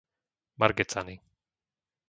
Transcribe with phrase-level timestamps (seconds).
[0.59, 1.21] Margecany